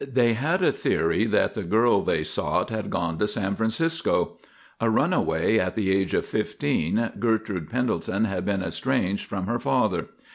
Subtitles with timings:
[0.11, 4.39] They had a theory that the girl they sought had gone to San Francisco.
[4.79, 10.07] A runaway at the age of fifteen, Gertrude Pendelton had been estranged from her father.